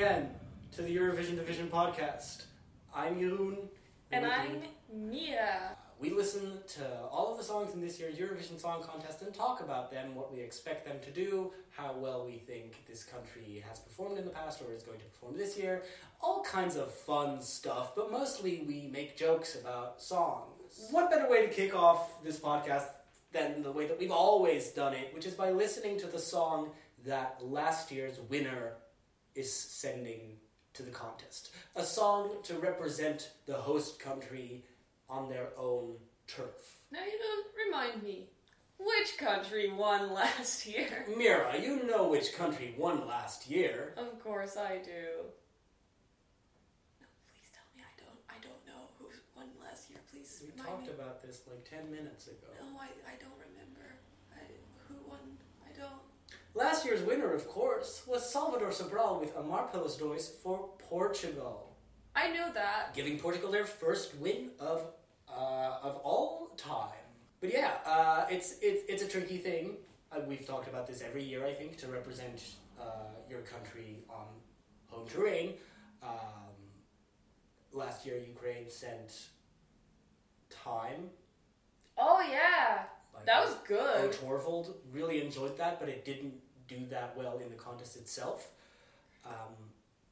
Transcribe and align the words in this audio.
again 0.00 0.30
to 0.72 0.80
the 0.80 0.96
Eurovision 0.96 1.36
Division 1.36 1.68
podcast. 1.68 2.44
I'm 2.96 3.16
Jeroen. 3.16 3.58
And 4.10 4.24
with 4.24 4.32
I'm 4.32 4.62
Mia. 5.10 5.76
We 5.98 6.08
listen 6.08 6.56
to 6.68 7.00
all 7.12 7.30
of 7.30 7.36
the 7.36 7.44
songs 7.44 7.74
in 7.74 7.82
this 7.82 8.00
year's 8.00 8.14
Eurovision 8.14 8.58
Song 8.58 8.82
Contest 8.82 9.20
and 9.20 9.34
talk 9.34 9.60
about 9.60 9.90
them, 9.90 10.14
what 10.14 10.32
we 10.32 10.40
expect 10.40 10.86
them 10.86 10.96
to 11.04 11.10
do, 11.10 11.52
how 11.68 11.92
well 11.92 12.24
we 12.24 12.38
think 12.38 12.76
this 12.88 13.04
country 13.04 13.62
has 13.68 13.78
performed 13.78 14.16
in 14.16 14.24
the 14.24 14.30
past 14.30 14.62
or 14.62 14.72
is 14.72 14.82
going 14.82 15.00
to 15.00 15.04
perform 15.04 15.36
this 15.36 15.58
year. 15.58 15.82
All 16.22 16.42
kinds 16.44 16.76
of 16.76 16.94
fun 16.94 17.42
stuff, 17.42 17.94
but 17.94 18.10
mostly 18.10 18.64
we 18.66 18.88
make 18.90 19.18
jokes 19.18 19.54
about 19.54 20.00
songs. 20.00 20.88
What 20.90 21.10
better 21.10 21.28
way 21.28 21.44
to 21.44 21.52
kick 21.52 21.76
off 21.76 22.24
this 22.24 22.38
podcast 22.38 22.86
than 23.34 23.62
the 23.62 23.70
way 23.70 23.86
that 23.86 23.98
we've 23.98 24.10
always 24.10 24.68
done 24.68 24.94
it, 24.94 25.12
which 25.12 25.26
is 25.26 25.34
by 25.34 25.50
listening 25.50 26.00
to 26.00 26.06
the 26.06 26.18
song 26.18 26.70
that 27.04 27.36
last 27.42 27.92
year's 27.92 28.18
winner 28.30 28.76
is 29.34 29.52
sending 29.52 30.36
to 30.74 30.82
the 30.82 30.90
contest. 30.90 31.50
A 31.76 31.84
song 31.84 32.30
to 32.44 32.54
represent 32.58 33.30
the 33.46 33.54
host 33.54 33.98
country 33.98 34.64
on 35.08 35.28
their 35.28 35.48
own 35.58 35.94
turf. 36.26 36.78
Now 36.92 37.00
you 37.04 37.18
don't 37.18 37.46
remind 37.66 38.02
me. 38.02 38.26
Which 38.78 39.18
country 39.18 39.70
won 39.70 40.12
last 40.14 40.66
year? 40.66 41.04
Mira, 41.16 41.58
you 41.60 41.84
know 41.84 42.08
which 42.08 42.32
country 42.34 42.74
won 42.78 43.06
last 43.06 43.50
year. 43.50 43.92
Of 43.96 44.22
course 44.24 44.56
I 44.56 44.78
do. 44.78 45.28
No, 47.00 47.06
please 47.28 47.50
tell 47.52 47.68
me 47.76 47.82
I 47.84 47.92
don't. 48.00 48.20
I 48.30 48.38
don't 48.40 48.62
know 48.66 48.88
who 48.98 49.06
won 49.36 49.48
last 49.62 49.90
year. 49.90 49.98
Please 50.10 50.40
We 50.42 50.50
remind 50.52 50.66
talked 50.66 50.86
me. 50.88 50.94
about 50.96 51.20
this 51.22 51.42
like 51.46 51.62
10 51.68 51.90
minutes 51.92 52.26
ago. 52.28 52.48
No, 52.56 52.80
I, 52.80 52.88
I 53.04 53.14
don't 53.20 53.36
remember. 53.36 54.00
I, 54.32 54.48
who 54.88 54.96
won? 55.06 55.20
I 55.66 55.76
don't. 55.76 56.00
Last 56.54 56.84
year's 56.84 57.02
winner, 57.02 57.32
of 57.32 57.46
course, 57.48 58.02
was 58.06 58.28
Salvador 58.28 58.70
Sobral 58.70 59.20
with 59.20 59.36
Amar 59.36 59.68
Pelos 59.68 59.96
Dois 59.96 60.28
for 60.42 60.70
Portugal, 60.78 61.76
I 62.14 62.28
know 62.32 62.50
that. 62.52 62.92
giving 62.92 63.18
Portugal 63.18 63.50
their 63.52 63.64
first 63.64 64.16
win 64.16 64.50
of 64.58 64.82
uh, 65.28 65.78
of 65.82 65.96
all 66.02 66.50
time. 66.56 67.06
But 67.40 67.52
yeah, 67.52 67.74
uh, 67.86 68.26
it's 68.28 68.56
it's 68.60 68.82
it's 68.88 69.02
a 69.02 69.08
tricky 69.08 69.38
thing. 69.38 69.76
Uh, 70.10 70.20
we've 70.26 70.44
talked 70.44 70.68
about 70.68 70.88
this 70.88 71.02
every 71.02 71.22
year, 71.22 71.46
I 71.46 71.54
think, 71.54 71.76
to 71.78 71.86
represent 71.86 72.42
uh, 72.80 72.84
your 73.28 73.40
country 73.42 73.98
on 74.08 74.26
home 74.86 75.06
terrain. 75.06 75.54
Um, 76.02 76.56
last 77.72 78.04
year, 78.04 78.16
Ukraine 78.18 78.68
sent 78.68 79.28
time. 80.50 81.10
That 83.30 83.44
was 83.46 83.54
good. 83.66 84.12
Torvald 84.12 84.74
really 84.92 85.24
enjoyed 85.24 85.56
that, 85.58 85.78
but 85.80 85.88
it 85.88 86.04
didn't 86.04 86.34
do 86.66 86.78
that 86.90 87.16
well 87.16 87.38
in 87.38 87.48
the 87.48 87.54
contest 87.56 87.96
itself. 87.96 88.50
Um, 89.24 89.54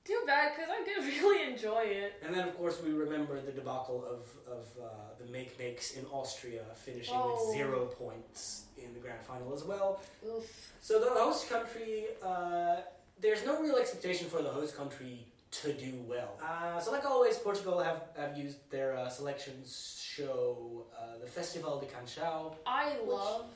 Too 0.04 0.20
bad 0.26 0.52
because 0.54 0.70
I 0.70 0.84
did 0.84 0.98
really 1.22 1.52
enjoy 1.52 1.82
it. 1.82 2.12
and 2.24 2.30
then, 2.34 2.46
of 2.48 2.56
course, 2.56 2.76
we 2.84 2.92
remember 2.92 3.40
the 3.40 3.50
debacle 3.52 4.04
of, 4.14 4.22
of 4.56 4.64
uh, 4.80 4.88
the 5.20 5.26
Makemakes 5.36 5.98
in 5.98 6.04
Austria, 6.06 6.62
finishing 6.76 7.14
Oh. 7.16 7.46
with 7.48 7.56
zero 7.56 7.86
points 7.86 8.64
in 8.76 8.94
the 8.94 9.00
grand 9.00 9.22
final 9.22 9.52
as 9.52 9.64
well. 9.64 10.00
Oof. 10.26 10.72
So, 10.80 11.00
the 11.00 11.10
host 11.10 11.48
country, 11.48 12.04
uh, 12.22 12.76
there's 13.20 13.44
no 13.44 13.60
real 13.60 13.76
expectation 13.76 14.28
for 14.28 14.42
the 14.42 14.50
host 14.50 14.76
country 14.76 15.26
to 15.50 15.72
do 15.72 15.94
well. 16.06 16.38
Uh, 16.42 16.78
so, 16.80 16.92
like 16.92 17.04
always, 17.04 17.36
Portugal 17.38 17.80
have, 17.80 18.02
have 18.16 18.36
used 18.36 18.58
their 18.70 18.96
uh, 18.96 19.08
selections 19.08 20.00
show 20.04 20.84
uh, 20.98 21.18
the 21.20 21.26
Festival 21.26 21.78
de 21.80 21.86
Canção. 21.86 22.54
I 22.66 22.90
Which- 23.00 23.08
love, 23.08 23.46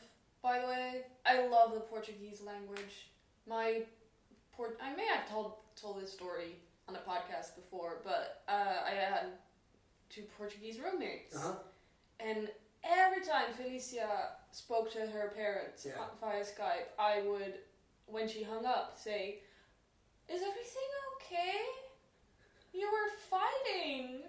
by 0.42 0.58
the 0.60 0.66
way, 0.66 1.02
I 1.26 1.46
love 1.48 1.74
the 1.74 1.80
Portuguese 1.80 2.40
language. 2.42 3.08
My 3.46 3.82
port, 4.52 4.78
I 4.82 4.94
may 4.94 5.06
have 5.06 5.28
told 5.28 5.54
told 5.76 6.00
this 6.02 6.12
story 6.12 6.56
on 6.88 6.94
a 6.96 6.98
podcast 7.00 7.56
before, 7.56 7.98
but 8.04 8.42
uh, 8.48 8.76
I 8.86 8.90
had 8.90 9.26
two 10.10 10.22
Portuguese 10.38 10.78
roommates, 10.78 11.34
Uh-huh. 11.36 11.54
and 12.20 12.48
every 12.84 13.24
time 13.24 13.52
Felicia 13.56 14.30
spoke 14.50 14.92
to 14.92 14.98
her 15.06 15.32
parents 15.34 15.86
Yeah. 15.86 16.04
via 16.20 16.42
Skype, 16.44 16.88
I 16.98 17.22
would, 17.22 17.54
when 18.06 18.28
she 18.28 18.42
hung 18.42 18.66
up, 18.66 18.98
say, 18.98 19.38
"Is 20.28 20.42
everything 20.42 20.90
okay? 21.16 21.54
You 22.72 22.88
were 22.90 23.10
fighting." 23.30 24.22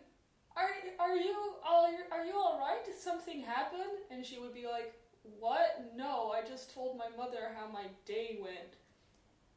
Are, 0.56 0.70
are 1.00 1.16
you 1.16 1.36
are, 1.68 1.90
are 2.12 2.26
you 2.26 2.36
all 2.36 2.60
right? 2.60 2.86
Did 2.86 2.98
something 2.98 3.42
happen? 3.42 3.88
And 4.12 4.26
she 4.26 4.40
would 4.40 4.54
be 4.54 4.66
like, 4.66 4.94
"What? 5.40 5.92
No, 5.96 6.32
I 6.32 6.48
just 6.48 6.74
told 6.74 6.98
my 6.98 7.10
mother 7.18 7.52
how 7.58 7.68
my 7.72 7.86
day 8.06 8.38
went." 8.42 8.76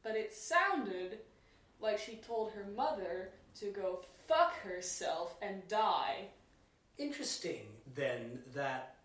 But 0.03 0.15
it 0.15 0.33
sounded 0.33 1.19
like 1.79 1.99
she 1.99 2.15
told 2.15 2.51
her 2.53 2.65
mother 2.75 3.29
to 3.59 3.67
go 3.67 4.01
fuck 4.27 4.55
herself 4.61 5.35
and 5.41 5.67
die. 5.67 6.29
Interesting, 6.97 7.61
then, 7.95 8.39
that 8.55 8.95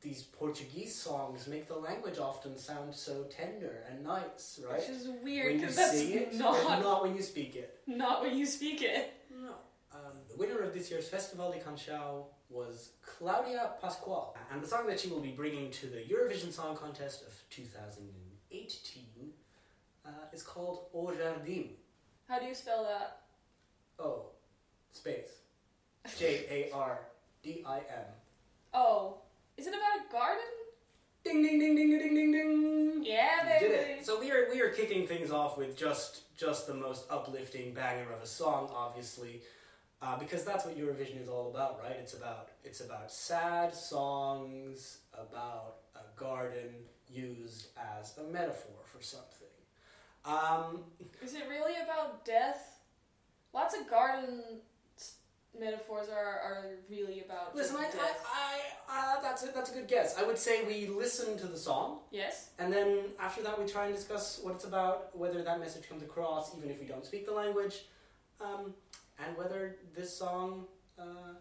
these 0.00 0.22
Portuguese 0.22 0.94
songs 0.94 1.46
make 1.46 1.66
the 1.66 1.76
language 1.76 2.18
often 2.18 2.56
sound 2.56 2.94
so 2.94 3.24
tender 3.24 3.84
and 3.90 4.04
nice, 4.04 4.60
right? 4.68 4.78
Which 4.78 4.88
is 4.90 5.08
weird 5.22 5.54
you 5.54 5.60
because 5.60 5.76
that's 5.76 5.94
it, 5.94 6.34
not 6.34 6.80
not 6.80 7.02
when 7.02 7.16
you 7.16 7.22
speak 7.22 7.56
it. 7.56 7.80
not 7.86 8.22
when 8.22 8.36
you 8.36 8.46
speak 8.46 8.82
it. 8.82 9.12
Um, 10.08 10.16
the 10.30 10.36
winner 10.36 10.60
of 10.60 10.72
this 10.72 10.90
year's 10.90 11.08
Festival 11.08 11.50
de 11.52 11.58
Canção 11.58 12.24
was 12.48 12.92
Claudia 13.04 13.72
Pascoal, 13.80 14.34
and 14.50 14.62
the 14.62 14.66
song 14.66 14.86
that 14.86 14.98
she 14.98 15.08
will 15.08 15.20
be 15.20 15.32
bringing 15.32 15.70
to 15.72 15.86
the 15.86 15.98
Eurovision 15.98 16.50
Song 16.52 16.74
Contest 16.76 17.26
of 17.26 17.34
2018 17.50 19.04
uh, 20.06 20.10
is 20.32 20.42
called 20.42 20.86
O 20.94 21.06
Jardim. 21.08 21.70
How 22.28 22.38
do 22.38 22.46
you 22.46 22.54
spell 22.54 22.84
that? 22.84 23.20
O 23.98 24.26
space 24.92 25.30
J 26.18 26.46
A 26.70 26.74
R 26.74 27.00
D 27.42 27.62
I 27.66 27.78
M. 27.78 27.82
Oh, 28.74 29.16
is 29.56 29.66
it 29.66 29.70
about 29.70 30.06
a 30.08 30.12
garden? 30.12 30.44
Ding 31.24 31.42
ding 31.42 31.58
ding 31.58 31.74
ding 31.74 31.90
ding 31.98 32.14
ding 32.14 32.32
ding. 32.32 33.02
Yeah, 33.02 33.60
You 33.60 33.68
baby. 33.68 33.72
did 33.74 33.98
it. 33.98 34.06
So 34.06 34.20
we 34.20 34.30
are 34.30 34.48
we 34.52 34.60
are 34.60 34.68
kicking 34.68 35.06
things 35.06 35.30
off 35.30 35.56
with 35.58 35.76
just 35.76 36.36
just 36.36 36.66
the 36.66 36.74
most 36.74 37.06
uplifting 37.10 37.72
banger 37.74 38.12
of 38.12 38.22
a 38.22 38.26
song, 38.26 38.70
obviously, 38.72 39.40
uh, 40.00 40.18
because 40.18 40.44
that's 40.44 40.64
what 40.64 40.78
Eurovision 40.78 41.20
is 41.20 41.28
all 41.28 41.50
about, 41.50 41.80
right? 41.82 41.96
It's 41.98 42.14
about 42.14 42.48
it's 42.64 42.80
about 42.80 43.10
sad 43.10 43.74
songs 43.74 44.98
about 45.12 45.76
a 45.96 46.18
garden 46.18 46.70
used 47.10 47.68
as 47.98 48.16
a 48.18 48.22
metaphor 48.32 48.76
for 48.84 49.02
something. 49.02 49.48
Um, 50.24 50.80
Is 51.22 51.34
it 51.34 51.44
really 51.48 51.74
about 51.82 52.24
death? 52.24 52.80
Lots 53.54 53.74
of 53.74 53.88
garden 53.88 54.42
metaphors 55.58 56.08
are, 56.08 56.16
are 56.16 56.64
really 56.90 57.22
about 57.24 57.56
listen, 57.56 57.76
I, 57.76 57.84
I. 57.84 58.12
I 58.90 59.16
uh, 59.16 59.20
that's 59.20 59.42
a, 59.42 59.46
that's 59.46 59.70
a 59.70 59.74
good 59.74 59.88
guess. 59.88 60.16
I 60.18 60.22
would 60.22 60.38
say 60.38 60.64
we 60.64 60.86
listen 60.86 61.36
to 61.38 61.46
the 61.46 61.56
song. 61.56 62.00
yes. 62.10 62.50
And 62.58 62.72
then 62.72 63.00
after 63.18 63.42
that, 63.42 63.58
we 63.58 63.66
try 63.66 63.86
and 63.86 63.94
discuss 63.94 64.40
what 64.42 64.54
it's 64.54 64.64
about, 64.64 65.16
whether 65.16 65.42
that 65.42 65.60
message 65.60 65.88
comes 65.88 66.02
across, 66.02 66.56
even 66.56 66.70
if 66.70 66.80
we 66.80 66.86
don't 66.86 67.04
speak 67.04 67.26
the 67.26 67.32
language, 67.32 67.84
um, 68.40 68.74
and 69.24 69.36
whether 69.36 69.76
this 69.94 70.16
song 70.16 70.64
uh, 70.98 71.34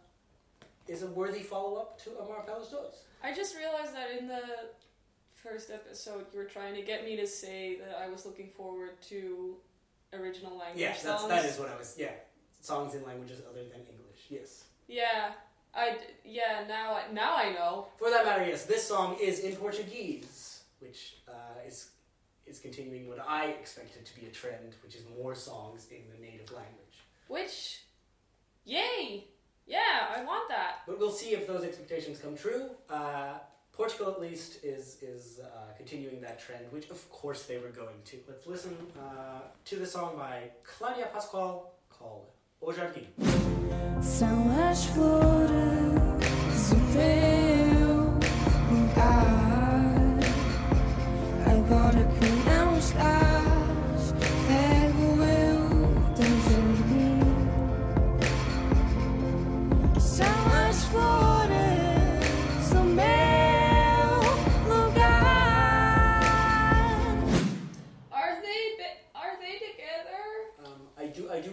is 0.87 1.03
a 1.03 1.07
worthy 1.07 1.41
follow 1.41 1.75
up 1.77 2.01
to 2.03 2.11
Amar 2.19 2.43
Pelos 2.45 2.69
Dois. 2.69 3.03
I 3.23 3.33
just 3.33 3.55
realized 3.55 3.93
that 3.93 4.11
in 4.17 4.27
the 4.27 4.41
first 5.33 5.69
episode, 5.71 6.25
you 6.33 6.39
were 6.39 6.45
trying 6.45 6.75
to 6.75 6.81
get 6.81 7.05
me 7.05 7.15
to 7.17 7.27
say 7.27 7.77
that 7.77 7.97
I 8.01 8.09
was 8.09 8.25
looking 8.25 8.49
forward 8.55 9.01
to 9.09 9.55
original 10.13 10.57
language 10.57 10.79
Yes, 10.79 11.03
that's, 11.03 11.21
songs. 11.21 11.31
that 11.33 11.45
is 11.45 11.59
what 11.59 11.69
I 11.69 11.77
was. 11.77 11.95
Yeah, 11.97 12.11
songs 12.61 12.95
in 12.95 13.03
languages 13.05 13.41
other 13.49 13.63
than 13.63 13.81
English. 13.81 14.25
Yes. 14.29 14.63
Yeah, 14.87 15.31
I 15.75 15.97
yeah. 16.23 16.63
Now 16.67 16.93
I 16.95 17.11
now 17.11 17.35
I 17.35 17.51
know. 17.51 17.87
For 17.97 18.09
that 18.09 18.25
matter, 18.25 18.45
yes, 18.45 18.65
this 18.65 18.87
song 18.87 19.17
is 19.21 19.39
in 19.39 19.55
Portuguese, 19.55 20.63
which 20.79 21.17
uh, 21.27 21.31
is 21.67 21.89
is 22.45 22.59
continuing 22.59 23.09
what 23.09 23.19
I 23.27 23.47
expected 23.47 24.05
to 24.05 24.15
be 24.19 24.27
a 24.27 24.29
trend, 24.29 24.75
which 24.83 24.95
is 24.95 25.01
more 25.19 25.35
songs 25.35 25.87
in 25.91 26.03
the 26.13 26.25
native 26.25 26.51
language. 26.51 26.86
Which, 27.27 27.81
yay! 28.65 29.25
Yeah, 29.65 30.15
I 30.15 30.23
want 30.23 30.47
that. 30.49 30.79
But 30.87 30.97
we'll 30.99 31.11
see 31.11 31.31
if 31.31 31.45
those 31.45 31.63
expectations 31.63 32.19
come 32.19 32.37
true. 32.37 32.69
Uh, 32.89 33.33
Portugal, 33.73 34.09
at 34.11 34.21
least, 34.21 34.63
is 34.63 34.97
is 35.03 35.39
uh, 35.43 35.73
continuing 35.75 36.21
that 36.21 36.39
trend, 36.39 36.65
which 36.71 36.89
of 36.89 37.09
course 37.11 37.43
they 37.43 37.57
were 37.57 37.69
going 37.69 38.01
to. 38.05 38.17
Let's 38.27 38.47
listen 38.47 38.75
uh, 38.97 39.41
to 39.65 39.75
the 39.75 39.85
song 39.85 40.15
by 40.17 40.49
Claudia 40.63 41.07
Pascoal 41.13 41.73
called 41.89 42.27
O 42.61 42.71
Jardim. 42.71 43.07
São 44.01 44.49
as 44.69 44.85
flores 44.85 46.71
o 46.71 46.79
teu 46.93 48.17
lugar. 48.71 50.17
Agora 51.45 52.03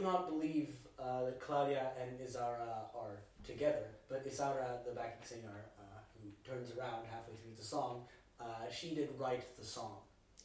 lugar. 0.05 0.19
Are 0.19 0.31
they 0.31 0.61
bi- 0.61 1.05
are 1.05 1.25
they 1.25 1.27
together? 1.27 1.27
I 1.27 1.27
do 1.27 1.29
I 1.29 1.31
do 1.31 1.37
Claudia 1.39 1.91
and 2.01 2.21
Isaura 2.21 2.89
are 2.95 3.17
together, 3.45 3.87
but 4.09 4.27
Isaura, 4.27 4.85
the 4.85 4.93
backing 4.93 5.25
singer, 5.25 5.65
uh, 5.79 5.83
who 6.23 6.29
turns 6.51 6.71
around 6.79 7.07
halfway 7.11 7.35
through 7.37 7.55
the 7.57 7.65
song, 7.65 8.05
uh, 8.41 8.45
she 8.71 8.95
did 8.95 9.11
write 9.19 9.57
the 9.59 9.65
song. 9.65 9.97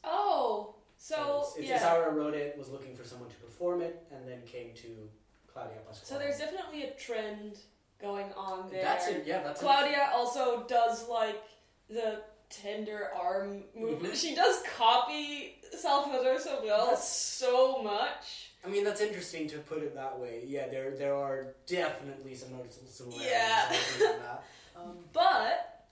Oh, 0.04 0.76
so 0.98 1.42
it's, 1.44 1.58
it's 1.58 1.68
yeah. 1.70 1.80
Isaura 1.80 2.14
wrote 2.14 2.34
it, 2.34 2.58
was 2.58 2.70
looking 2.70 2.96
for 2.96 3.04
someone 3.04 3.30
to 3.30 3.36
perform 3.36 3.82
it, 3.82 4.04
and 4.12 4.28
then 4.28 4.42
came 4.46 4.74
to 4.76 5.10
Claudia. 5.48 5.78
So 5.94 6.18
there's 6.18 6.38
definitely 6.40 6.84
a 6.84 6.92
trend 6.92 7.58
going 8.02 8.32
on 8.38 8.70
there. 8.70 8.84
That's 8.84 9.08
it. 9.08 9.24
Yeah, 9.26 9.44
that's 9.44 9.62
it. 9.62 9.64
Claudia 9.66 10.10
also 10.14 10.66
does 10.68 11.08
like 11.10 11.42
the 11.90 12.22
tender 12.50 13.10
arm 13.20 13.64
movement. 13.76 14.14
Mhm. 14.14 14.18
She 14.18 14.36
does 14.36 14.62
copy 14.78 15.60
Salvador 15.78 16.36
Sobral 16.38 16.98
so 16.98 17.82
much. 17.84 18.49
I 18.66 18.68
mean, 18.70 18.84
that's 18.84 19.02
interesting 19.02 19.48
to 19.50 19.58
put 19.60 19.80
it 19.84 19.96
that 19.96 20.20
way. 20.20 20.44
Yeah, 20.46 20.68
there 20.68 20.92
there 20.92 21.16
are 21.16 21.56
definitely 21.66 22.36
some 22.36 22.52
noticeable 22.52 22.90
similarities. 22.90 23.32
Yeah. 23.32 23.66
I 23.70 23.76
agree 23.96 24.08
on 24.08 24.20
that. 24.20 24.44
Um, 24.76 24.98
But 25.14 25.86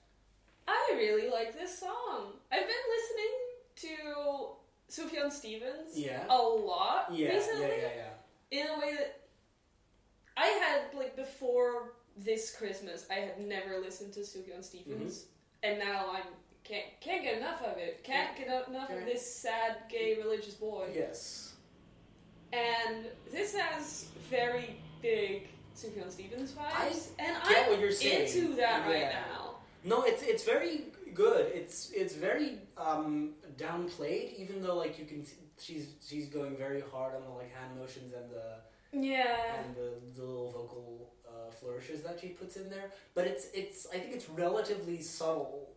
I 0.68 0.94
really 0.96 1.30
like 1.30 1.58
this 1.58 1.80
song. 1.80 2.34
I've 2.52 2.68
been 2.68 2.86
listening 2.98 3.34
to 3.84 4.48
Sufjan 4.90 5.32
Stevens 5.32 5.96
yeah. 5.98 6.24
a 6.30 6.38
lot 6.38 7.08
yeah, 7.14 7.30
recently 7.30 7.68
yeah, 7.68 7.78
yeah, 7.78 8.12
yeah. 8.52 8.62
in 8.62 8.68
a 8.68 8.80
way 8.80 8.96
that 8.96 9.20
I 10.36 10.48
had 10.48 10.98
like 10.98 11.16
before 11.16 11.94
this 12.18 12.56
Christmas. 12.56 13.06
I 13.10 13.16
had 13.16 13.40
never 13.40 13.80
listened 13.80 14.14
to 14.14 14.22
Sufjan 14.22 14.64
Stevens, 14.64 15.26
Mm-hmm. 15.64 15.70
and 15.70 15.80
now 15.80 16.12
I'm 16.12 16.24
can't 16.64 16.86
can't 17.00 17.24
get 17.24 17.38
enough 17.38 17.62
of 17.62 17.78
it. 17.78 18.04
Can't 18.04 18.36
get 18.38 18.48
enough 18.68 18.90
of 18.90 19.06
this 19.06 19.26
sad 19.26 19.78
gay 19.90 20.18
religious 20.22 20.56
boy. 20.56 20.90
Yes. 20.94 21.47
And 22.54 23.06
this 23.32 23.56
has 23.56 24.06
very 24.30 24.78
big 25.02 25.48
Sufjan 25.76 26.10
Stevens 26.12 26.54
vibes, 26.54 27.10
and 27.20 27.36
Get 27.48 27.66
I'm 27.66 27.70
what 27.72 27.80
you're 27.80 27.92
saying. 27.92 28.28
into 28.28 28.56
that 28.56 28.88
right 28.88 29.12
now. 29.12 29.56
No, 29.84 30.04
it's 30.04 30.24
it's 30.24 30.44
very 30.44 30.86
good. 31.14 31.52
It's 31.54 31.92
it's 31.92 32.16
very 32.16 32.60
um, 32.78 33.32
downplayed, 33.58 34.36
even 34.38 34.62
though 34.64 34.76
like 34.78 34.98
you 34.98 35.06
can 35.06 35.24
see, 35.26 35.36
she's 35.60 35.88
she's 36.08 36.28
going 36.30 36.56
very 36.58 36.82
hard 36.92 37.16
on 37.16 37.24
the 37.24 37.30
like 37.30 37.54
hand 37.54 37.78
motions 37.80 38.14
and 38.14 38.30
the 38.32 38.48
Yeah. 39.08 39.38
and 39.64 39.76
the, 39.76 39.92
the 40.16 40.26
little 40.26 40.52
vocal 40.52 41.14
uh, 41.28 41.52
flourishes 41.52 42.02
that 42.04 42.20
she 42.20 42.30
puts 42.30 42.56
in 42.58 42.70
there. 42.70 42.92
But 43.14 43.28
it's 43.28 43.48
it's 43.54 43.86
I 43.94 44.00
think 44.00 44.14
it's 44.16 44.30
relatively 44.30 45.02
subtle. 45.02 45.74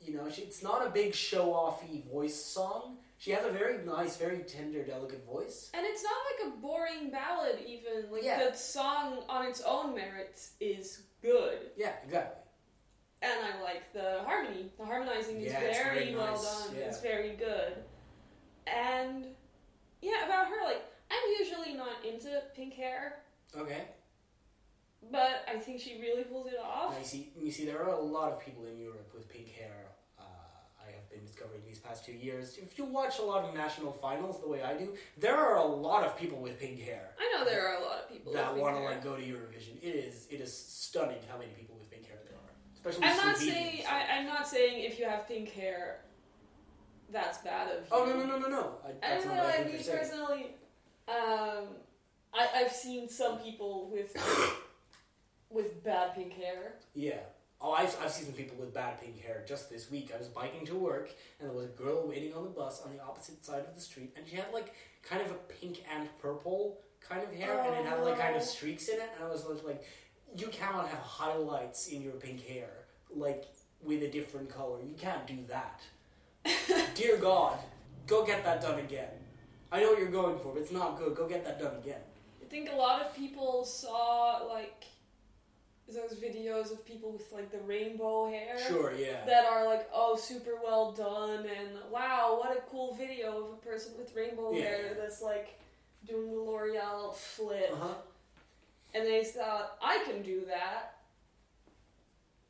You 0.00 0.16
know, 0.16 0.30
she, 0.30 0.42
it's 0.42 0.62
not 0.62 0.86
a 0.86 0.90
big 0.90 1.14
show 1.14 1.46
offy 1.52 2.04
voice 2.10 2.36
song. 2.36 2.98
She 3.20 3.32
has 3.32 3.44
a 3.44 3.50
very 3.50 3.84
nice, 3.84 4.16
very 4.16 4.38
tender, 4.44 4.84
delicate 4.84 5.26
voice. 5.26 5.70
And 5.74 5.84
it's 5.84 6.04
not 6.04 6.12
like 6.30 6.54
a 6.54 6.56
boring 6.60 7.10
ballad, 7.10 7.58
even. 7.66 8.10
Like, 8.12 8.22
Yeah. 8.22 8.48
the 8.48 8.56
song 8.56 9.24
on 9.28 9.46
its 9.46 9.60
own 9.62 9.94
merits 9.94 10.52
is 10.60 11.02
good. 11.20 11.72
Yeah, 11.76 11.94
exactly. 12.04 12.42
And 13.20 13.32
I 13.44 13.60
like 13.60 13.92
the 13.92 14.22
harmony. 14.24 14.72
The 14.78 14.84
harmonizing 14.84 15.40
is 15.40 15.52
Yeah, 15.52 15.58
very, 15.58 15.74
very 16.04 16.14
well 16.14 16.40
done. 16.40 16.76
yeah. 16.76 16.84
It's 16.84 17.00
very 17.00 17.34
good. 17.34 17.82
And, 18.68 19.34
yeah, 20.00 20.24
about 20.26 20.46
her, 20.48 20.62
like, 20.64 20.82
I'm 21.10 21.32
usually 21.40 21.74
not 21.74 22.04
into 22.04 22.40
pink 22.54 22.74
hair, 22.74 23.24
Okay. 23.56 23.88
but 25.10 25.44
I 25.48 25.58
think 25.58 25.80
she 25.80 26.00
really 26.00 26.22
pulls 26.22 26.46
it 26.52 26.58
off. 26.60 26.96
You 26.96 27.04
see, 27.04 27.32
you 27.36 27.50
see, 27.50 27.64
there 27.66 27.82
are 27.82 27.88
a 27.88 28.00
lot 28.00 28.30
of 28.32 28.38
people 28.38 28.64
in 28.66 28.78
Europe 28.78 29.12
with 29.12 29.28
pink 29.28 29.48
hair. 29.48 29.87
Been 31.18 31.26
discovering 31.26 31.62
these 31.66 31.80
past 31.80 32.04
two 32.04 32.12
years. 32.12 32.58
If 32.58 32.78
you 32.78 32.84
watch 32.84 33.18
a 33.18 33.22
lot 33.22 33.44
of 33.44 33.52
national 33.52 33.90
finals 33.90 34.40
the 34.40 34.46
way 34.48 34.62
I 34.62 34.74
do, 34.74 34.94
there 35.16 35.36
are 35.36 35.56
a 35.56 35.64
lot 35.64 36.04
of 36.04 36.16
people 36.16 36.38
with 36.38 36.60
pink 36.60 36.80
hair 36.80 37.10
I 37.18 37.36
know 37.36 37.44
there 37.44 37.66
are 37.66 37.80
a 37.80 37.84
lot 37.84 37.98
of 37.98 38.08
people 38.08 38.32
that 38.34 38.56
want 38.56 38.76
to 38.76 38.82
like 38.82 39.02
go 39.02 39.16
to 39.16 39.22
Eurovision. 39.22 39.82
It 39.82 39.94
is, 39.96 40.28
it 40.30 40.40
is 40.40 40.56
stunning 40.56 41.18
how 41.28 41.36
many 41.36 41.50
people 41.58 41.76
with 41.76 41.90
pink 41.90 42.06
hair 42.06 42.18
there 42.24 42.36
are, 42.36 42.52
especially 42.72 43.04
I'm 43.04 43.16
not 43.16 43.36
saying 43.36 43.84
I, 43.90 44.18
I'm 44.18 44.26
not 44.26 44.46
saying 44.46 44.84
if 44.84 45.00
you 45.00 45.06
have 45.06 45.26
pink 45.26 45.50
hair, 45.50 46.02
that's 47.10 47.38
bad 47.38 47.68
of 47.68 47.80
you. 47.80 47.88
Oh 47.90 48.04
no 48.04 48.16
no 48.16 48.26
no 48.26 48.38
no 48.38 48.48
no! 48.48 48.72
I, 48.84 49.12
I 49.12 49.14
don't 49.16 49.26
know. 49.26 49.32
I 49.32 49.56
I 49.56 49.64
mean, 49.64 49.76
personally, 49.76 50.46
um, 51.08 51.64
I 52.32 52.48
I've 52.54 52.72
seen 52.72 53.08
some 53.08 53.38
people 53.38 53.90
with 53.90 54.14
with 55.50 55.82
bad 55.82 56.14
pink 56.14 56.34
hair. 56.34 56.74
Yeah. 56.94 57.20
Oh, 57.60 57.72
I've, 57.72 57.96
I've 58.02 58.10
seen 58.12 58.26
some 58.26 58.34
people 58.34 58.56
with 58.56 58.72
bad 58.72 59.00
pink 59.00 59.20
hair 59.20 59.44
just 59.46 59.68
this 59.68 59.90
week. 59.90 60.12
I 60.14 60.18
was 60.18 60.28
biking 60.28 60.64
to 60.66 60.76
work, 60.76 61.10
and 61.40 61.48
there 61.48 61.56
was 61.56 61.64
a 61.64 61.68
girl 61.70 62.06
waiting 62.06 62.32
on 62.32 62.44
the 62.44 62.50
bus 62.50 62.82
on 62.84 62.96
the 62.96 63.02
opposite 63.02 63.44
side 63.44 63.64
of 63.66 63.74
the 63.74 63.80
street, 63.80 64.12
and 64.16 64.24
she 64.28 64.36
had 64.36 64.46
like 64.52 64.72
kind 65.02 65.20
of 65.22 65.30
a 65.32 65.34
pink 65.34 65.82
and 65.92 66.08
purple 66.20 66.78
kind 67.00 67.22
of 67.22 67.32
hair, 67.34 67.58
and 67.60 67.74
it 67.74 67.84
had 67.84 68.00
like 68.04 68.18
kind 68.18 68.36
of 68.36 68.42
Oh. 68.42 68.44
streaks 68.44 68.88
in 68.88 68.96
it, 69.00 69.10
and 69.16 69.24
I 69.24 69.28
was 69.28 69.44
like, 69.64 69.82
you 70.36 70.46
cannot 70.48 70.88
have 70.88 71.00
highlights 71.00 71.88
in 71.88 72.00
your 72.02 72.12
pink 72.12 72.46
hair, 72.46 72.70
like 73.10 73.46
with 73.82 74.02
a 74.04 74.08
different 74.10 74.48
color. 74.50 74.78
You 74.80 74.94
can't 74.94 75.26
do 75.26 75.38
that. 75.48 75.80
Dear 76.94 77.16
God, 77.16 77.58
go 78.06 78.24
get 78.24 78.44
that 78.44 78.60
done 78.60 78.78
again. 78.78 79.08
I 79.72 79.80
know 79.80 79.90
what 79.90 79.98
you're 79.98 80.08
going 80.10 80.38
for, 80.38 80.52
but 80.52 80.62
it's 80.62 80.72
not 80.72 80.96
good. 80.96 81.14
Go 81.16 81.26
get 81.28 81.44
that 81.44 81.58
done 81.60 81.76
again. 81.76 82.00
I 82.40 82.44
think 82.46 82.70
a 82.72 82.76
lot 82.76 83.02
of 83.02 83.14
people 83.16 83.64
saw 83.64 84.42
like 84.48 84.84
those 85.94 86.14
videos 86.18 86.70
of 86.70 86.84
people 86.84 87.10
with 87.12 87.30
like 87.32 87.50
the 87.50 87.58
rainbow 87.60 88.28
hair. 88.28 88.56
Sure, 88.68 88.92
yeah. 88.94 89.24
That 89.26 89.46
are 89.46 89.64
like, 89.66 89.88
oh, 89.92 90.16
super 90.16 90.52
well 90.62 90.92
done, 90.92 91.40
and 91.46 91.70
wow, 91.90 92.38
what 92.40 92.56
a 92.56 92.60
cool 92.70 92.94
video 92.94 93.44
of 93.44 93.52
a 93.52 93.56
person 93.56 93.92
with 93.98 94.14
rainbow 94.14 94.52
Yeah. 94.52 94.62
hair 94.64 94.96
that's 94.98 95.22
like 95.22 95.58
doing 96.06 96.30
the 96.30 96.36
L'Oreal 96.40 97.14
flip. 97.14 97.70
Uh 97.72 97.76
huh. 97.76 97.94
And 98.94 99.06
they 99.06 99.22
thought, 99.24 99.76
I 99.82 100.02
can 100.06 100.22
do 100.22 100.44
that. 100.46 100.94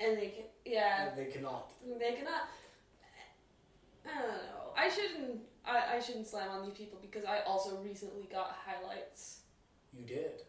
And 0.00 0.16
they 0.16 0.28
can, 0.28 0.44
yeah, 0.64 1.10
They 1.16 1.24
cannot. 1.26 1.72
they 1.98 2.12
cannot. 2.12 2.48
I 4.06 4.20
don't 4.22 4.28
know. 4.28 4.72
I 4.76 4.88
shouldn't. 4.88 5.40
I, 5.66 5.96
I 5.96 6.00
shouldn't 6.00 6.26
slam 6.26 6.50
on 6.50 6.64
these 6.64 6.76
people 6.78 6.98
because 7.02 7.24
I 7.24 7.40
also 7.40 7.76
recently 7.84 8.28
got 8.30 8.56
highlights. 8.64 9.40
You 9.92 10.04
did. 10.04 10.42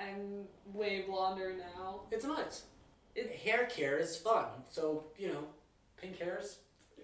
I'm 0.00 0.44
way 0.72 1.02
blonder 1.02 1.54
now. 1.56 2.00
It's 2.10 2.24
nice. 2.24 2.64
It- 3.14 3.30
hair 3.36 3.66
care 3.66 3.96
is 3.98 4.16
fun. 4.16 4.46
So, 4.70 5.04
you 5.18 5.28
know, 5.28 5.44
pink 5.96 6.18
hair 6.18 6.38
is 6.40 6.58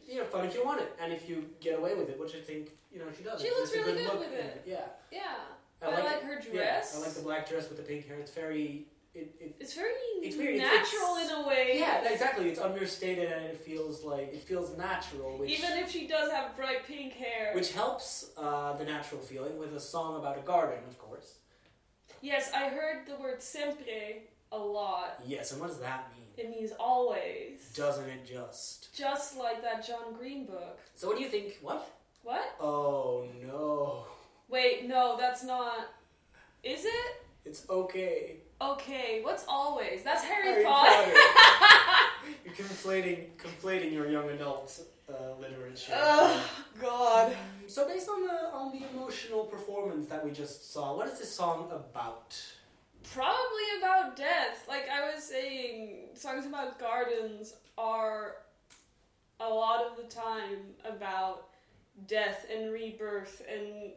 you 0.09 0.17
know, 0.19 0.25
fun 0.25 0.45
if 0.45 0.55
you 0.55 0.65
want 0.65 0.81
it. 0.81 0.93
And 1.01 1.13
if 1.13 1.29
you 1.29 1.49
get 1.61 1.79
away 1.79 1.95
with 1.95 2.09
it, 2.09 2.19
which 2.19 2.35
I 2.35 2.41
think, 2.41 2.73
you 2.93 2.99
know, 2.99 3.05
she 3.17 3.23
does. 3.23 3.41
She 3.41 3.47
It's 3.47 3.59
looks 3.61 3.73
really 3.87 4.03
good 4.03 4.11
good 4.11 4.19
with 4.21 4.33
in 4.33 4.39
it. 4.47 4.63
Yeah. 4.67 4.87
Yeah, 5.13 5.21
I 5.81 5.87
I, 5.87 5.91
like 5.95 6.05
like, 6.05 6.17
it. 6.17 6.23
her 6.25 6.41
Yeah, 6.47 6.53
dress. 6.53 6.97
I 6.97 7.01
like 7.01 7.13
the 7.15 7.23
black 7.23 7.49
dress 7.49 7.69
with 7.69 7.79
the 7.79 7.85
pink 7.85 8.09
hair. 8.09 8.17
It's 8.19 8.33
very 8.33 8.87
it, 9.15 9.35
it 9.41 9.57
It's 9.61 9.75
very 9.75 9.91
It's 10.23 10.37
weird, 10.37 10.55
it's- 10.57 10.69
natural 10.93 11.17
it's- 11.17 11.31
in 11.31 11.37
a 11.45 11.47
way. 11.49 11.79
Yeah, 11.79 12.09
exactly. 12.11 12.49
It's 12.49 12.61
understated 12.61 13.31
and 13.31 13.45
it 13.47 13.57
feels 13.59 14.03
like 14.05 14.33
it 14.33 14.43
feels 14.43 14.77
natural, 14.77 15.37
which 15.39 15.51
Even 15.51 15.79
if 15.79 15.91
she 15.91 16.07
does 16.09 16.31
have 16.33 16.57
bright 16.57 16.85
pink 16.87 17.13
hair. 17.15 17.53
which 17.55 17.73
helps 17.73 18.31
uh, 18.37 18.73
the 18.75 18.85
natural 18.85 19.21
feeling 19.21 19.59
with 19.59 19.75
a 19.77 19.81
song 19.81 20.17
about 20.17 20.39
a 20.39 20.43
garden, 20.43 20.79
of 20.89 20.99
course. 20.99 21.35
Yes, 22.21 22.51
I 22.55 22.69
heard 22.69 23.07
the 23.07 23.17
word 23.17 23.43
siempre 23.43 24.23
a 24.53 24.59
lot. 24.59 25.21
Yes, 25.27 25.53
and 25.53 25.61
what 25.61 25.69
does 25.69 25.81
that 25.81 26.11
mean? 26.15 26.27
It 26.37 26.51
means 26.51 26.73
always. 26.79 27.73
Doesn't 27.75 28.09
it 28.09 28.27
just? 28.27 28.95
Just 28.97 29.37
like 29.37 29.63
that 29.63 29.87
John 29.87 30.15
Green 30.19 30.47
book. 30.47 30.79
So 30.95 31.09
what 31.09 31.17
do 31.17 31.23
you 31.23 31.29
think? 31.29 31.59
What? 31.61 31.89
What? 32.23 32.55
Oh 32.61 33.27
no. 33.43 34.07
Wait, 34.49 34.89
no, 34.89 35.17
that's 35.19 35.45
not. 35.45 35.89
Is 36.63 36.85
it? 36.85 37.23
It's 37.45 37.69
okay. 37.71 38.37
Okay, 38.61 39.21
what's 39.23 39.45
always? 39.49 40.03
That's 40.03 40.23
Harry, 40.23 40.49
Harry 40.49 40.65
Potter. 40.65 41.07
You're 41.07 41.15
conflating 42.91 43.27
conflating 43.37 43.93
your 43.93 44.09
young 44.09 44.29
adult 44.31 44.81
uh, 45.09 45.41
literature. 45.41 45.93
oh, 45.95 46.51
God. 46.81 47.37
So 47.67 47.87
based 47.87 48.09
on 48.09 48.23
the 48.27 48.51
on 48.53 48.73
the 48.73 48.87
emotional 48.93 49.45
performance 49.45 50.07
that 50.09 50.25
we 50.25 50.31
just 50.31 50.73
saw, 50.73 50.97
what 50.97 51.09
is 51.09 51.19
this 51.19 51.33
song 51.33 51.69
about? 51.71 52.37
Probably 53.15 53.69
about 53.79 54.17
death. 54.17 54.67
Like 54.69 54.89
I 54.89 55.13
was 55.13 55.25
saying, 55.25 56.09
songs 56.15 56.47
about 56.47 56.79
gardens 56.79 57.55
are 57.79 58.37
a 59.41 59.49
lot 59.49 59.85
of 59.85 59.97
the 59.97 60.03
time 60.05 60.59
about 60.85 61.47
death 62.07 62.47
and 62.55 62.73
rebirth 62.73 63.43
and 63.51 63.93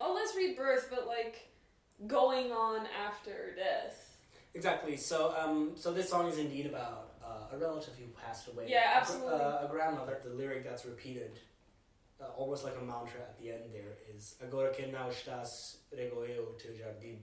oh 0.00 0.14
less 0.14 0.34
rebirth 0.36 0.88
but 0.90 1.06
like 1.06 1.48
going 2.06 2.52
on 2.52 2.86
after 3.06 3.54
death. 3.56 4.16
Exactly. 4.54 4.96
So 4.96 5.34
um 5.38 5.72
so 5.74 5.92
this 5.92 6.08
song 6.08 6.28
is 6.28 6.38
indeed 6.38 6.66
about 6.66 7.03
a 7.54 7.58
relative 7.58 7.94
who 7.98 8.06
passed 8.26 8.48
away. 8.48 8.66
Yeah, 8.68 8.92
A 8.94 8.96
absolutely. 9.00 9.32
Uh, 9.40 9.66
a 9.66 9.68
grandmother. 9.70 10.20
The 10.24 10.30
lyric 10.34 10.64
that's 10.64 10.84
repeated. 10.84 11.38
Uh, 12.20 12.26
almost 12.36 12.64
like 12.64 12.74
a 12.80 12.84
mantra 12.84 13.20
at 13.20 13.36
the 13.38 13.50
end 13.50 13.64
there 13.72 13.98
is 14.14 14.36
Agora 14.40 14.70
que 14.72 14.86
não 14.86 15.08
estás, 15.10 15.76
rego 15.92 16.24
eu 16.28 16.54
teu 16.58 16.72
jardim, 16.72 17.18